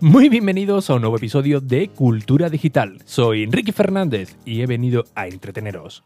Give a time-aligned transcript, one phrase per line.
[0.00, 2.98] Muy bienvenidos a un nuevo episodio de Cultura Digital.
[3.06, 6.04] Soy Enrique Fernández y he venido a entreteneros.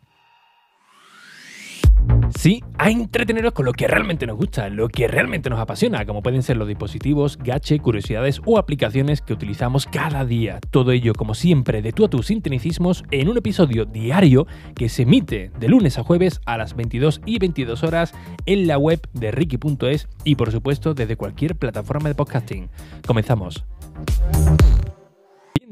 [2.39, 6.23] Sí, a entreteneros con lo que realmente nos gusta, lo que realmente nos apasiona, como
[6.23, 10.61] pueden ser los dispositivos, gache, curiosidades o aplicaciones que utilizamos cada día.
[10.71, 14.47] Todo ello, como siempre, de tú a tus sintonicismos en un episodio diario
[14.77, 18.15] que se emite de lunes a jueves a las 22 y 22 horas
[18.47, 22.71] en la web de Ricky.es y, por supuesto, desde cualquier plataforma de podcasting.
[23.05, 23.65] Comenzamos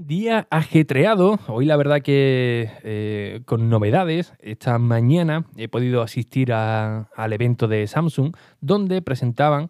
[0.09, 1.38] día ajetreado.
[1.48, 4.32] Hoy la verdad que eh, con novedades.
[4.41, 9.68] Esta mañana he podido asistir al evento de Samsung donde presentaban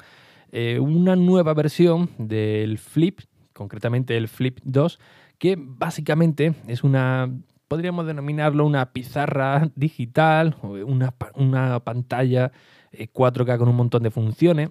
[0.53, 3.19] eh, una nueva versión del Flip,
[3.53, 5.01] concretamente el Flip 2,
[5.39, 7.29] que básicamente es una,
[7.67, 12.53] podríamos denominarlo una pizarra digital, una, una pantalla
[12.93, 14.71] 4K eh, con un montón de funciones,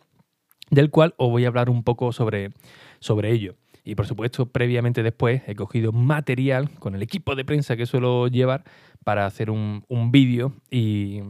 [0.70, 2.52] del cual os voy a hablar un poco sobre,
[3.00, 3.56] sobre ello.
[3.88, 8.28] Y por supuesto, previamente después he cogido material con el equipo de prensa que suelo
[8.28, 8.66] llevar
[9.06, 11.22] para hacer un, vídeo y,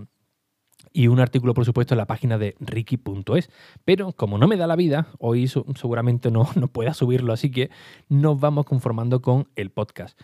[1.08, 3.52] un artículo, por supuesto, en la página de ricky.es.
[3.86, 7.69] Pero como no me da la vida, hoy seguramente no, no pueda subirlo, así que
[8.09, 10.19] nos vamos conformando con el podcast.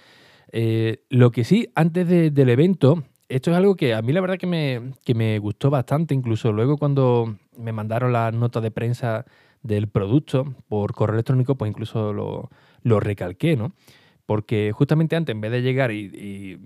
[0.51, 4.39] Eh, lo que sí, antes del evento, esto es algo que a mí la verdad
[4.39, 9.23] que me, que me gustó bastante, incluso luego cuando me mandaron la nota de prensa
[9.63, 13.73] del producto por correo electrónico, pues incluso lo, recalqué, ¿no?
[14.25, 16.59] Porque justamente antes, en vez de llegar y,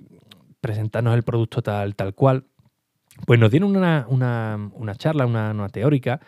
[0.59, 2.45] presentarnos el producto tal, tal cual,
[3.25, 6.19] pues nos dieron una, una, charla, una, una teórica,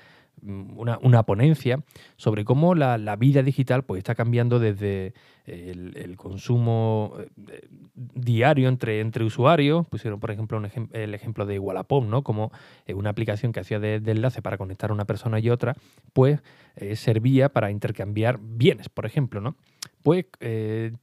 [0.44, 1.84] una, ponencia
[2.16, 5.14] sobre cómo la, vida digital pues, está cambiando desde
[5.50, 7.14] el, consumo
[7.48, 9.88] eh, diario entre, entre usuarios.
[9.88, 12.24] Pusieron, por ejemplo, el ejemplo de Wallapop, ¿no?
[12.24, 12.52] Como
[12.86, 15.76] eh, una aplicación que hacía de, enlace para conectar a una persona y otra,
[16.14, 16.42] pues
[16.76, 19.56] eh, servía para intercambiar bienes, por ejemplo, ¿no?
[20.02, 20.26] Pues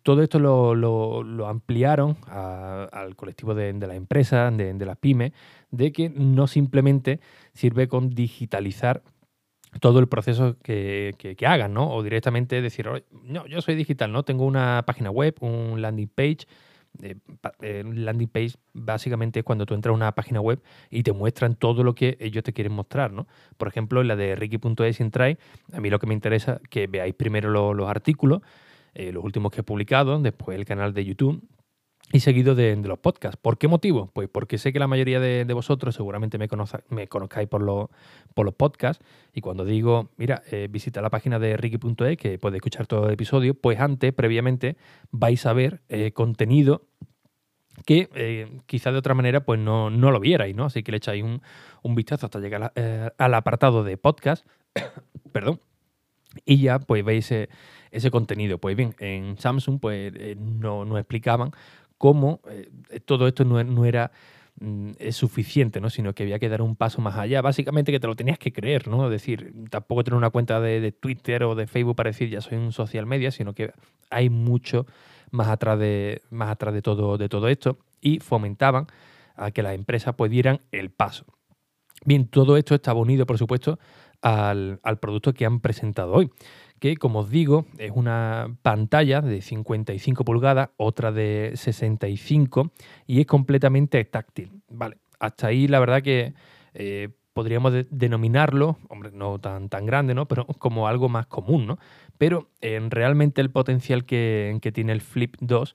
[0.02, 5.32] todo esto lo, ampliaron al colectivo de, de las empresas, de, de las pymes,
[5.70, 7.20] de que no simplemente
[7.52, 9.02] sirve con digitalizar
[9.80, 11.92] todo el proceso que, hagan, ¿no?
[11.92, 12.88] O directamente decir,
[13.22, 14.22] no, yo soy digital, ¿no?
[14.24, 16.46] Tengo una página web, un landing page.
[17.02, 17.16] Eh,
[17.60, 21.54] eh, landing page básicamente es cuando tú entras a una página web y te muestran
[21.54, 23.26] todo lo que ellos te quieren mostrar, ¿no?
[23.58, 25.36] Por ejemplo, en la de Ricky.es entráis,
[25.72, 28.40] a mí lo que me interesa es que veáis primero los artículos,
[28.94, 31.42] eh, los últimos que he publicado, después el canal de YouTube,
[32.12, 33.36] y seguido de, los podcasts.
[33.40, 34.10] ¿Por qué motivo?
[34.12, 36.48] Pues porque sé que la mayoría de, vosotros seguramente me,
[36.88, 42.16] me conozcáis por, los podcasts y cuando digo, mira, eh, visita la página de ricky.e
[42.16, 44.76] que puede escuchar todo el episodio, pues antes, previamente,
[45.10, 46.82] vais a ver eh, contenido
[47.84, 50.64] que eh, quizás de otra manera pues no, lo vierais, ¿no?
[50.64, 52.72] Así que le echáis un, vistazo hasta llegar
[53.18, 54.46] al apartado de podcast,
[55.32, 55.60] perdón,
[56.44, 57.30] y ya pues veis
[57.90, 58.58] ese contenido.
[58.58, 61.52] Pues bien, en Samsung pues no, no explicaban
[61.98, 64.10] cómo eh, todo esto no, era
[64.60, 65.90] mm, suficiente, ¿no?
[65.90, 67.42] sino que había que dar un paso más allá.
[67.42, 69.04] Básicamente que te lo tenías que creer, ¿no?
[69.06, 72.58] Es decir, tampoco tener una cuenta de, Twitter o de Facebook para decir ya soy
[72.58, 73.72] un social media, sino que
[74.10, 74.86] hay mucho
[75.30, 78.86] más atrás de, más atrás de, todo, de todo esto y fomentaban
[79.34, 81.26] a que las empresas pues dieran el paso.
[82.04, 83.78] Bien, todo esto estaba unido, por supuesto,
[84.26, 86.30] al, producto que han presentado hoy
[86.80, 92.70] que como os digo es una pantalla de 55 pulgadas, otra de 65
[93.06, 94.50] y es completamente táctil.
[94.68, 96.34] Vale, hasta ahí la verdad que
[96.74, 100.26] eh, podríamos denominarlo, hombre, no tan, tan grande, ¿no?
[100.26, 101.78] Pero como algo más común, ¿no?
[102.18, 105.74] Pero en realmente el potencial que, que, tiene el Flip 2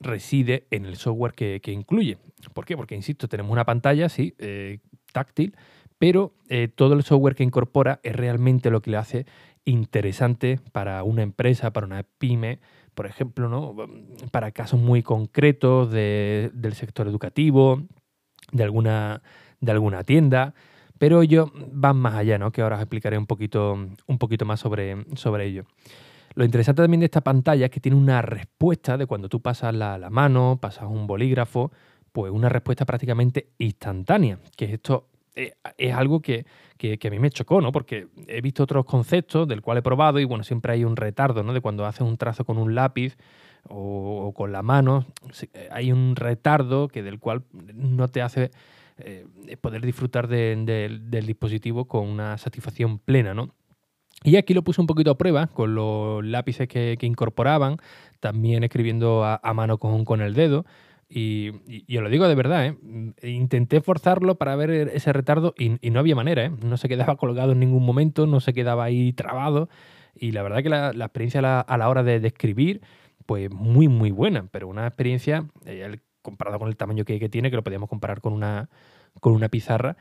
[0.00, 2.18] reside en el software que, incluye.
[2.52, 2.76] ¿Por qué?
[2.76, 4.78] Porque, insisto, tenemos una pantalla, sí, eh,
[5.12, 5.54] táctil,
[5.98, 9.26] pero eh, todo el software que incorpora es realmente lo que le hace
[9.64, 12.60] interesante para una empresa, para una pyme,
[12.94, 13.74] por ejemplo, ¿no?
[14.30, 17.82] para casos muy concretos del sector educativo,
[18.52, 19.22] de alguna,
[19.60, 20.54] de alguna tienda,
[20.98, 22.52] pero ellos van más allá, ¿no?
[22.52, 23.72] que ahora os explicaré un poquito,
[24.06, 25.64] un poquito más sobre, sobre ello.
[26.34, 29.74] Lo interesante también de esta pantalla es que tiene una respuesta de cuando tú pasas
[29.74, 31.72] la, la mano, pasas un bolígrafo,
[32.12, 36.46] pues una respuesta prácticamente instantánea, que esto eh, es algo que,
[36.82, 37.72] a mí me chocó, ¿no?
[37.72, 41.42] Porque he visto otros conceptos del cual he probado y bueno, siempre hay un retardo,
[41.42, 41.52] ¿no?
[41.52, 43.16] De cuando haces un trazo con un lápiz
[43.68, 45.06] o, con la mano,
[45.54, 48.50] eh, hay un retardo que del cual no te hace
[48.98, 49.26] eh,
[49.60, 53.54] poder disfrutar del dispositivo con una satisfacción plena, ¿no?
[54.22, 57.76] Y aquí lo puse un poquito a prueba con los lápices que, incorporaban,
[58.20, 60.64] también escribiendo a, mano con, con el dedo.
[61.16, 61.52] Y,
[61.86, 62.76] y, os lo digo de verdad, ¿eh?
[63.22, 66.50] intenté forzarlo para ver ese retardo y, no había manera, ¿eh?
[66.60, 69.68] no se quedaba colgado en ningún momento, no se quedaba ahí trabado.
[70.16, 72.80] Y la verdad que la, experiencia a la, hora de, escribir,
[73.26, 77.56] pues muy, muy buena, pero una experiencia, eh, comparado con el tamaño que, tiene, que
[77.56, 78.68] lo podíamos comparar con una,
[79.20, 79.96] con una pizarra,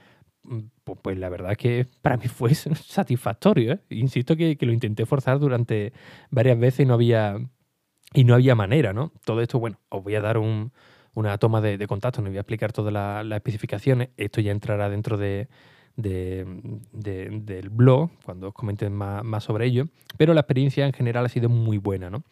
[0.45, 3.73] mm, pues, pues, la verdad que para mí fue satisfactorio.
[3.73, 3.79] ¿eh?
[3.91, 5.93] Insisto que, que, lo intenté forzar durante
[6.31, 7.37] varias veces y no había,
[8.15, 9.11] y no había manera, ¿no?
[9.25, 10.71] Todo esto, bueno, os voy a dar un,
[11.13, 15.17] una toma de, contacto, no voy a explicar todas las especificaciones, esto ya entrará dentro
[15.17, 15.47] de,
[15.95, 19.87] del blog, cuando os comenten más, sobre ello,
[20.17, 22.23] pero la experiencia en general ha sido muy buena, ¿no?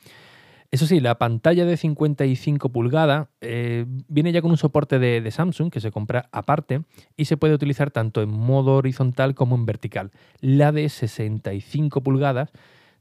[0.72, 5.70] Eso sí, la pantalla de 55 pulgadas eh, viene ya con un soporte de, Samsung
[5.70, 6.84] que se compra aparte
[7.18, 10.12] y se puede utilizar tanto en modo horizontal como en vertical.
[10.40, 12.52] La de 65 pulgadas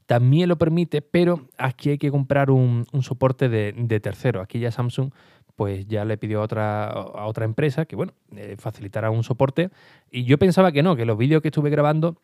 [0.05, 4.41] también lo permite, pero aquí hay que comprar un, soporte de, de, tercero.
[4.41, 5.11] Aquí ya Samsung
[5.61, 9.69] pues ya le pidió a otra, a otra empresa que, bueno, eh, facilitara un soporte.
[10.09, 12.19] Y yo pensaba que no, que los vídeos que estuve grabando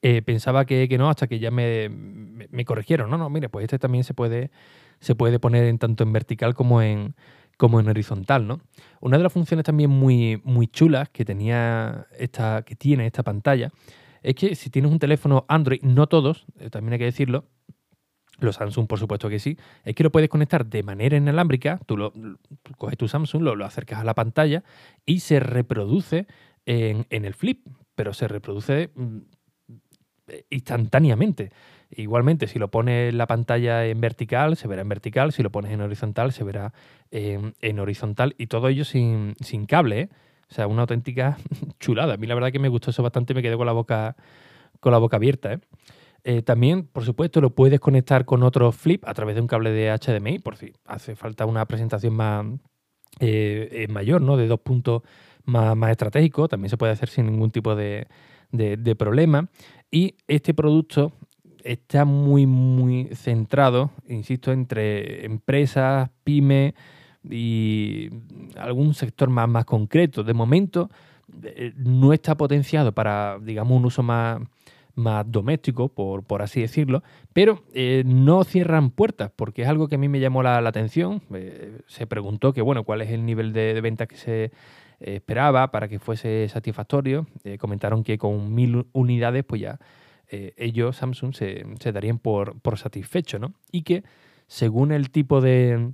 [0.00, 3.10] eh, pensaba que, no, hasta que ya me, me, corrigieron.
[3.10, 4.50] No, no, mire, pues este también se puede,
[4.98, 7.16] se puede poner en, tanto en vertical como en,
[7.58, 8.62] como en horizontal, ¿no?
[9.02, 13.72] Una de las funciones también muy, muy chulas que tenía esta, que tiene esta pantalla
[14.22, 17.44] es que si tienes un teléfono Android, no todos, eh, también hay que decirlo,
[18.38, 19.56] los Samsung, por supuesto que sí.
[19.84, 21.80] Es que lo puedes conectar de manera inalámbrica.
[21.86, 22.12] Tú, lo,
[22.78, 24.64] coges tu Samsung, lo, acercas a la pantalla
[25.06, 26.26] y se reproduce
[26.66, 29.18] en, el flip, pero se reproduce mm,
[30.50, 31.50] instantáneamente.
[31.90, 35.32] Igualmente, si lo pones la pantalla en vertical, se verá en vertical.
[35.32, 36.72] Si lo pones en horizontal, se verá
[37.10, 38.34] en, horizontal.
[38.38, 40.08] Y todo ello sin, sin cable, ¿eh?
[40.50, 41.38] O sea, una auténtica
[41.80, 42.14] chulada.
[42.14, 44.16] A mí la verdad que me gustó eso bastante me quedé con la boca,
[44.80, 45.58] con la boca abierta, ¿eh?
[46.26, 49.70] Eh, también, por supuesto, lo puedes conectar con otro flip a través de un cable
[49.70, 52.46] de HDMI, por si hace falta una presentación más
[53.20, 54.38] eh, eh, mayor, ¿no?
[54.38, 55.02] De dos puntos
[55.44, 56.48] más, más estratégicos.
[56.48, 58.06] También se puede hacer sin ningún tipo de,
[58.98, 59.50] problema.
[59.90, 61.12] Y este producto
[61.62, 66.72] está muy, muy centrado, insisto, entre empresas, pymes
[67.22, 68.08] y
[68.56, 70.24] algún sector más, más concreto.
[70.24, 70.88] De momento
[71.76, 74.40] no está potenciado para, digamos, un uso más
[74.94, 77.02] más doméstico, por, por así decirlo,
[77.32, 81.22] pero eh, no cierran puertas, porque es algo que a mí me llamó la, atención.
[81.34, 84.50] Eh, se preguntó que, bueno, cuál es el nivel de, ventas que se eh,
[85.00, 87.26] esperaba para que fuese satisfactorio.
[87.58, 89.78] comentaron que con mil unidades, pues ya
[90.56, 93.54] ellos, Samsung, se, darían por, por satisfechos, ¿no?
[93.70, 94.02] Y que
[94.48, 95.92] según el tipo de,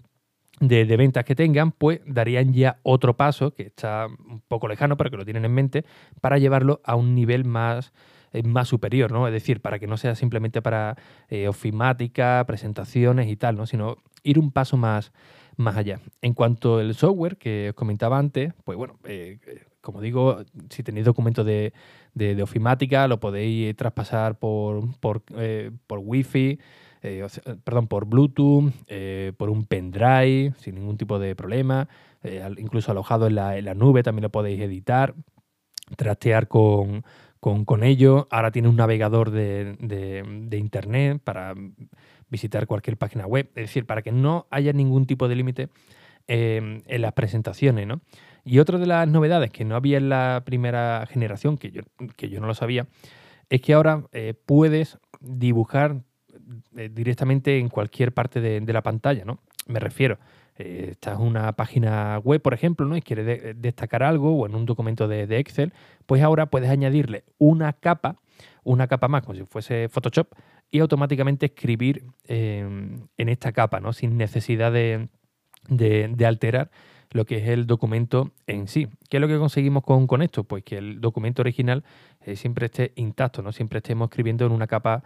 [0.61, 5.11] de, ventas que tengan, pues darían ya otro paso, que está un poco lejano, pero
[5.11, 5.85] que lo tienen en mente,
[6.20, 7.93] para llevarlo a un nivel más
[8.44, 9.27] más superior, ¿no?
[9.27, 10.97] Es decir, para que no sea simplemente para
[11.29, 13.67] eh, ofimática, presentaciones y tal, ¿no?
[13.67, 15.12] Sino ir un paso más,
[15.56, 16.00] más allá.
[16.23, 19.38] En cuanto al software que os comentaba antes, pues bueno, eh,
[19.81, 21.73] como digo, si tenéis documentos de,
[22.15, 26.59] de, ofimática, lo podéis traspasar por, por, eh, por Wi-Fi,
[27.65, 28.73] perdón, por Bluetooth,
[29.38, 31.88] por un pendrive, sin ningún tipo de problema.
[32.59, 35.15] incluso alojado en la, en la nube también lo podéis editar,
[35.97, 37.03] trastear con,
[37.41, 38.29] con, ello.
[38.31, 41.55] Ahora tiene un navegador de, Internet para
[42.29, 43.51] visitar cualquier página web.
[43.55, 45.69] Es decir, para que no haya ningún tipo de límite
[46.27, 47.87] em, en las presentaciones.
[47.87, 48.03] ¿no?
[48.45, 51.82] Y otra de las novedades que no había en la primera generación, que yo,
[52.17, 52.87] que yo no lo sabía,
[53.49, 56.03] es que ahora eh, puedes dibujar
[56.77, 59.25] eh, directamente en cualquier parte de, de la pantalla.
[59.25, 59.41] ¿no?
[59.67, 60.19] Me refiero
[60.60, 62.94] eh, estás en una página web, por ejemplo, ¿no?
[62.94, 65.72] y quieres destacar algo o en un documento de, Excel,
[66.05, 68.17] pues ahora puedes añadirle una capa,
[68.62, 70.34] una capa más, como si fuese Photoshop,
[70.70, 73.94] y automáticamente escribir em, en esta capa, ¿no?
[73.94, 75.08] sin necesidad de,
[76.26, 76.70] alterar
[77.10, 78.86] lo que es el documento en sí.
[79.08, 80.44] ¿Qué es lo que conseguimos con, esto?
[80.44, 81.84] Pues que el documento original
[82.20, 83.52] eh, siempre esté intacto, ¿no?
[83.52, 85.02] siempre estemos escribiendo en una capa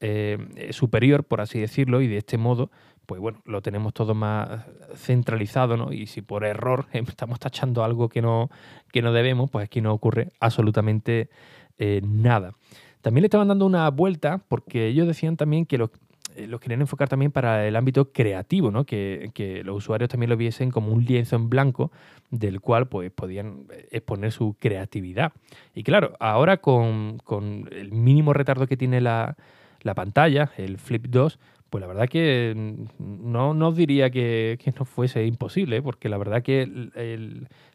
[0.00, 2.70] eh, superior, por así decirlo, y de este modo
[3.08, 5.94] pues bueno, lo tenemos todo más centralizado, ¿no?
[5.94, 8.50] Y si por error estamos tachando algo que no,
[8.92, 11.30] que no debemos, pues aquí no ocurre absolutamente
[11.78, 12.52] eh, nada.
[13.00, 15.88] También le estaban dando una vuelta porque ellos decían también que los,
[16.36, 18.84] eh, querían enfocar también para el ámbito creativo, ¿no?
[18.84, 21.90] Que, los usuarios también lo viesen como un lienzo en blanco
[22.30, 25.32] del cual pues, podían exponer su creatividad.
[25.74, 29.38] Y claro, ahora con, con el mínimo retardo que tiene la,
[29.82, 31.38] la pantalla, el Flip 2,
[31.70, 35.82] pues la verdad que mm, no, no diría que, no fuese imposible, ¿eh?
[35.82, 36.66] porque la verdad que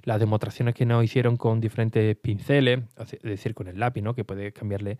[0.03, 4.13] las demostraciones que nos hicieron con diferentes pinceles, es decir, con el lápiz, ¿no?
[4.15, 4.97] que puede cambiarle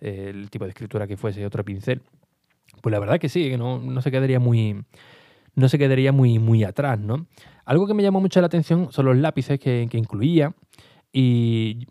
[0.00, 2.02] eh, el tipo de escritura que fuese otro pincel,
[2.82, 4.84] pues la verdad que sí, que no, no se quedaría muy
[5.56, 7.28] no se quedaría muy, muy atrás, ¿no?
[7.64, 10.52] Algo que me llamó mucho la atención son los lápices que, que incluía
[11.12, 11.86] y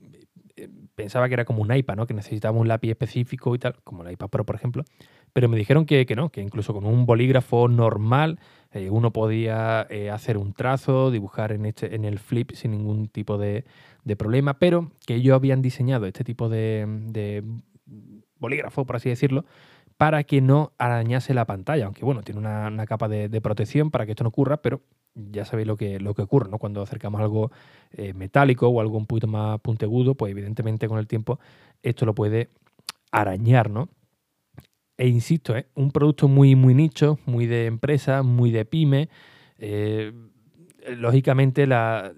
[1.04, 2.08] pensaba que era como un iPad, ¿no?
[2.08, 4.86] Que necesitaba un lápiz específico y tal, como el iPad Pro, por ejemplo.
[5.34, 8.40] Pero me dijeron que, no, que incluso con un bolígrafo normal
[8.72, 13.10] eh, uno podía eh, hacer un trazo, dibujar en, este, en el flip sin ningún
[13.10, 13.66] tipo de,
[14.18, 17.44] problema, pero que ellos habían diseñado este tipo de,
[18.40, 19.44] bolígrafo, por así decirlo,
[19.98, 24.12] para que no arañase la pantalla, aunque bueno, tiene una, capa de, protección para que
[24.12, 24.80] esto no ocurra, pero
[25.16, 26.58] ya sabéis lo que, lo que ocurre, ¿no?
[26.58, 27.52] Cuando acercamos algo
[27.92, 31.40] eh, metálico o algo un poquito más puntegudo, pues evidentemente con el tiempo
[31.82, 32.50] esto lo puede
[33.12, 33.90] arañar, ¿no?
[34.98, 35.68] E insisto, ¿eh?
[35.76, 39.10] un producto muy, muy nicho, muy de empresa, muy de pyme.
[39.58, 40.12] Eh,
[40.98, 42.14] lógicamente, la,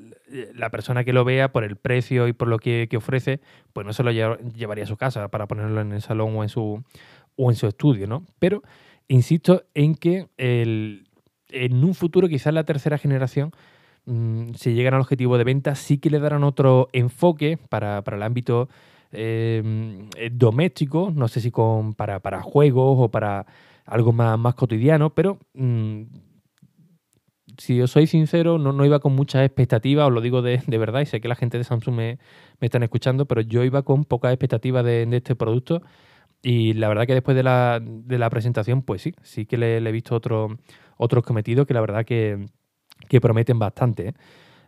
[0.72, 3.40] persona que lo vea por el precio y por lo que, ofrece,
[3.74, 6.50] pues no se lo llevaría a su casa para ponerlo en el salón o en
[6.50, 6.84] su,
[7.36, 8.25] o en su estudio, ¿no?
[8.40, 8.62] Pero
[9.08, 10.28] insisto en que
[11.64, 13.52] en un futuro, quizás la tercera generación,
[14.06, 18.18] mm, si llegan al objetivo de venta, sí que le darán otro enfoque para, para
[18.18, 18.70] el ámbito
[19.18, 23.46] Em, eh, doméstico, no sé si con, para, juegos o para
[23.86, 26.02] algo más, más cotidiano, pero mm,
[27.58, 31.02] si os soy sincero, no, no iba con muchas expectativas, os lo digo de, verdad,
[31.02, 32.20] y sé que la gente de Samsung me,
[32.60, 35.82] me están escuchando, pero yo iba con pocas expectativas de, este producto.
[36.42, 39.78] Y la verdad que después de la, de la presentación, pues sí, sí que le,
[39.78, 40.58] he visto otro,
[40.98, 42.46] otros cometidos que la verdad que,
[43.08, 44.10] que prometen bastante.
[44.10, 44.14] ¿eh?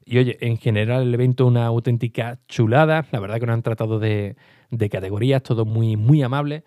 [0.10, 3.06] Y oye, en general el evento una auténtica chulada.
[3.12, 4.38] La verdad que nos han tratado de,
[4.90, 6.64] categorías, todo muy, muy amable.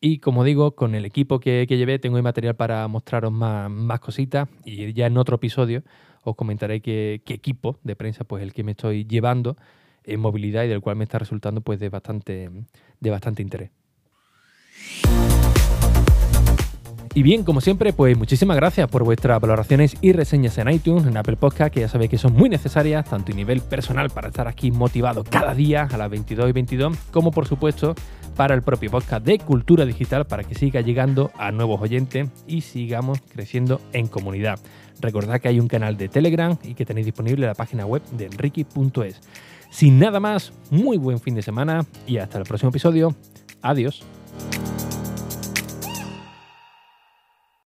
[0.00, 4.48] Y como digo, con el equipo que, llevé tengo material para mostraros más, más, cositas.
[4.64, 5.82] Y ya en otro episodio
[6.22, 9.56] os comentaré qué, equipo de prensa pues el que me estoy llevando
[10.04, 12.48] en movilidad y del cual me está resultando pues de bastante,
[13.00, 13.70] de bastante interés.
[17.16, 21.16] Y bien, como siempre, pues muchísimas gracias por vuestras valoraciones y reseñas en iTunes, en
[21.16, 24.48] Apple Podcast, que ya sabéis que son muy necesarias, tanto a nivel personal para estar
[24.48, 27.94] aquí motivado cada día a las 22 y 22, como por supuesto
[28.34, 32.62] para el propio podcast de Cultura Digital, para que siga llegando a nuevos oyentes y
[32.62, 34.58] sigamos creciendo en comunidad.
[35.00, 38.26] Recordad que hay un canal de Telegram y que tenéis disponible la página web de
[38.26, 39.20] enrique.es.
[39.70, 43.14] Sin nada más, muy buen fin de semana y hasta el próximo episodio.
[43.62, 44.04] Adiós.